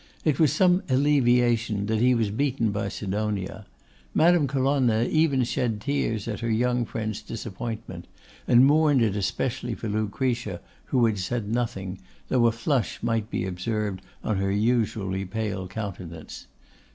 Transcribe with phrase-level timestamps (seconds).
[0.25, 3.67] It was some alleviation that he was beaten by Sidonia.
[4.15, 8.07] Madame Colonna even shed tears at her young friend's disappointment,
[8.47, 13.45] and mourned it especially for Lucretia, who had said nothing, though a flush might be
[13.45, 16.47] observed on her usually pale countenance.